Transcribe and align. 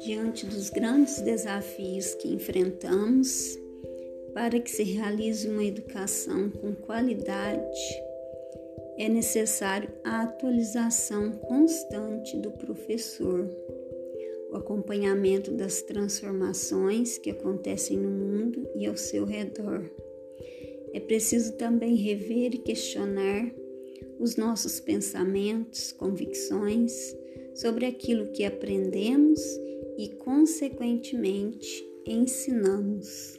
Diante 0.00 0.46
dos 0.46 0.70
grandes 0.70 1.20
desafios 1.20 2.14
que 2.14 2.28
enfrentamos, 2.28 3.58
para 4.32 4.58
que 4.58 4.70
se 4.70 4.82
realize 4.82 5.46
uma 5.46 5.62
educação 5.62 6.48
com 6.48 6.74
qualidade, 6.74 8.02
é 8.96 9.10
necessário 9.10 9.90
a 10.02 10.22
atualização 10.22 11.32
constante 11.32 12.34
do 12.38 12.50
professor, 12.50 13.46
o 14.50 14.56
acompanhamento 14.56 15.50
das 15.50 15.82
transformações 15.82 17.18
que 17.18 17.30
acontecem 17.30 17.98
no 17.98 18.10
mundo 18.10 18.66
e 18.74 18.86
ao 18.86 18.96
seu 18.96 19.26
redor. 19.26 19.84
É 20.94 21.00
preciso 21.00 21.52
também 21.58 21.94
rever 21.94 22.54
e 22.54 22.58
questionar 22.58 23.52
os 24.18 24.36
nossos 24.36 24.80
pensamentos, 24.80 25.92
convicções 25.92 27.14
sobre 27.54 27.84
aquilo 27.84 28.32
que 28.32 28.44
aprendemos 28.44 29.40
e, 30.00 30.08
consequentemente, 30.16 31.86
ensinamos. 32.06 33.38